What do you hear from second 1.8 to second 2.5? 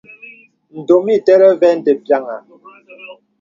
piàŋha.